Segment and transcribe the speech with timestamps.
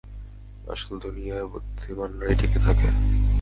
[0.67, 2.87] আসল দুনিয়ায়, বুদ্ধিমানরাই টিকে থাকে।